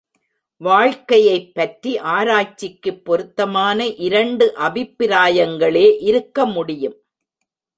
[0.57, 6.97] வாழ்க்கையைப் பற்றி ஆராய்ச்சிக்குப் பொருத்தமான இரண்டு அபிப்பிராயங்களே இருக்க முடியும்.